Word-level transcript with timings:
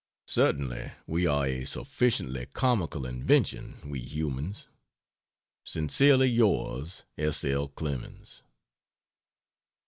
Certainly 0.25 0.93
we 1.05 1.27
are 1.27 1.45
a 1.45 1.63
sufficiently 1.65 2.47
comical 2.47 3.05
invention, 3.05 3.75
we 3.85 3.99
humans. 3.99 4.65
Sincerely 5.63 6.25
Yours, 6.27 7.03
S. 7.19 7.43
L. 7.45 7.67
CLEMENS. 7.67 8.41